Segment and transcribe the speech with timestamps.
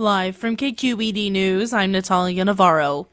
[0.00, 3.06] Live from KQED News, I'm Natalia Navarro.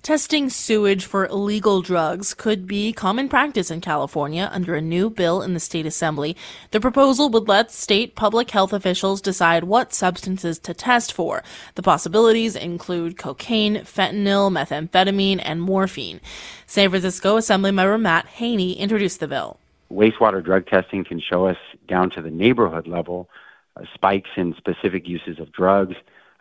[0.00, 5.42] Testing sewage for illegal drugs could be common practice in California under a new bill
[5.42, 6.34] in the state assembly.
[6.70, 11.42] The proposal would let state public health officials decide what substances to test for.
[11.74, 16.22] The possibilities include cocaine, fentanyl, methamphetamine, and morphine.
[16.64, 19.58] San Francisco Assemblymember Matt Haney introduced the bill.
[19.92, 23.28] Wastewater drug testing can show us down to the neighborhood level
[23.76, 25.96] uh, spikes in specific uses of drugs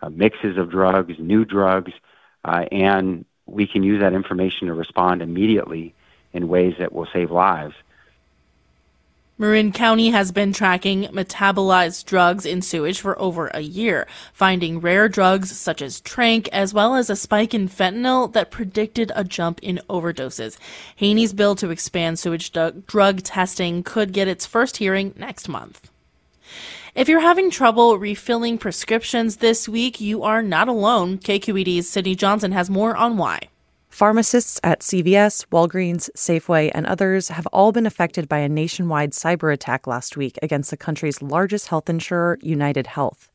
[0.07, 1.91] mixes of drugs, new drugs,
[2.45, 5.93] uh, and we can use that information to respond immediately
[6.31, 7.73] in ways that will save lives.
[9.41, 15.07] Marin County has been tracking metabolized drugs in sewage for over a year, finding rare
[15.07, 19.57] drugs such as tranq, as well as a spike in fentanyl that predicted a jump
[19.63, 20.57] in overdoses.
[20.97, 25.89] Haney's bill to expand sewage drug testing could get its first hearing next month.
[26.95, 31.17] If you're having trouble refilling prescriptions this week, you are not alone.
[31.17, 33.49] KQED's Sydney Johnson has more on why.
[33.89, 39.51] Pharmacists at CVS, Walgreens, Safeway, and others have all been affected by a nationwide cyber
[39.51, 43.29] attack last week against the country's largest health insurer, United Health.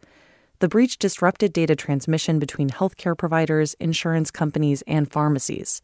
[0.61, 5.83] The breach disrupted data transmission between healthcare providers, insurance companies, and pharmacies.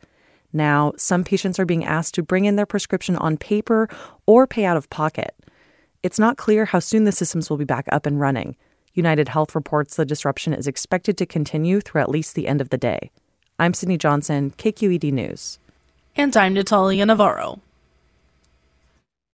[0.53, 3.89] Now, some patients are being asked to bring in their prescription on paper
[4.27, 5.35] or pay out of pocket.
[6.03, 8.57] It's not clear how soon the systems will be back up and running.
[8.95, 12.71] United Health reports the disruption is expected to continue through at least the end of
[12.71, 13.11] the day.
[13.59, 15.59] I'm Sydney Johnson, KQED News.
[16.17, 17.61] And I'm Natalia Navarro.